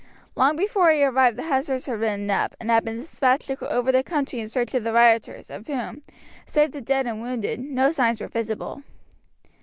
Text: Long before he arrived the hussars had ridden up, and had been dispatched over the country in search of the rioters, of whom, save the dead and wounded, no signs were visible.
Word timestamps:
Long 0.35 0.55
before 0.55 0.89
he 0.89 1.03
arrived 1.03 1.37
the 1.37 1.43
hussars 1.43 1.85
had 1.85 1.99
ridden 1.99 2.31
up, 2.31 2.55
and 2.59 2.71
had 2.71 2.83
been 2.83 2.95
dispatched 2.95 3.51
over 3.61 3.91
the 3.91 4.01
country 4.01 4.39
in 4.39 4.47
search 4.47 4.73
of 4.73 4.83
the 4.83 4.91
rioters, 4.91 5.51
of 5.51 5.67
whom, 5.67 6.01
save 6.43 6.71
the 6.71 6.81
dead 6.81 7.05
and 7.05 7.21
wounded, 7.21 7.59
no 7.59 7.91
signs 7.91 8.19
were 8.19 8.27
visible. 8.27 8.81